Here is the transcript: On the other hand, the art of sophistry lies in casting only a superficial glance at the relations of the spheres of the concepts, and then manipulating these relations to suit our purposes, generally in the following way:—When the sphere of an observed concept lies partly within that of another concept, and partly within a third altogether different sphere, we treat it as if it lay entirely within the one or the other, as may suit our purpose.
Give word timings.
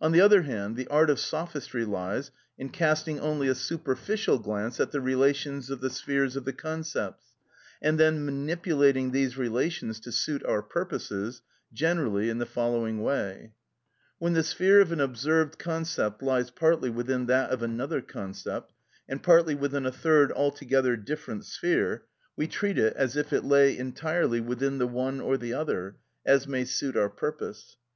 On 0.00 0.12
the 0.12 0.20
other 0.20 0.42
hand, 0.42 0.76
the 0.76 0.86
art 0.86 1.10
of 1.10 1.18
sophistry 1.18 1.84
lies 1.84 2.30
in 2.56 2.68
casting 2.68 3.18
only 3.18 3.48
a 3.48 3.54
superficial 3.56 4.38
glance 4.38 4.78
at 4.78 4.92
the 4.92 5.00
relations 5.00 5.70
of 5.70 5.80
the 5.80 5.90
spheres 5.90 6.36
of 6.36 6.44
the 6.44 6.52
concepts, 6.52 7.32
and 7.82 7.98
then 7.98 8.24
manipulating 8.24 9.10
these 9.10 9.36
relations 9.36 9.98
to 9.98 10.12
suit 10.12 10.44
our 10.44 10.62
purposes, 10.62 11.42
generally 11.72 12.30
in 12.30 12.38
the 12.38 12.46
following 12.46 13.02
way:—When 13.02 14.34
the 14.34 14.44
sphere 14.44 14.80
of 14.80 14.92
an 14.92 15.00
observed 15.00 15.58
concept 15.58 16.22
lies 16.22 16.48
partly 16.50 16.88
within 16.88 17.26
that 17.26 17.50
of 17.50 17.60
another 17.60 18.00
concept, 18.00 18.72
and 19.08 19.20
partly 19.20 19.56
within 19.56 19.84
a 19.84 19.90
third 19.90 20.30
altogether 20.30 20.94
different 20.96 21.44
sphere, 21.44 22.04
we 22.36 22.46
treat 22.46 22.78
it 22.78 22.94
as 22.94 23.16
if 23.16 23.32
it 23.32 23.44
lay 23.44 23.76
entirely 23.76 24.40
within 24.40 24.78
the 24.78 24.86
one 24.86 25.20
or 25.20 25.36
the 25.36 25.54
other, 25.54 25.96
as 26.24 26.46
may 26.46 26.64
suit 26.64 26.96
our 26.96 27.10
purpose. 27.10 27.78